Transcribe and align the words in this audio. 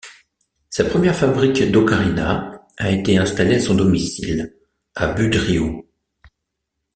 Sa 0.71 0.83
première 0.83 1.13
fabrique 1.15 1.71
d'ocarinas 1.71 2.59
a 2.77 2.89
été 2.89 3.19
installée 3.19 3.57
à 3.57 3.59
son 3.59 3.75
domicile 3.75 4.57
à 4.95 5.13
Budrio. 5.13 5.85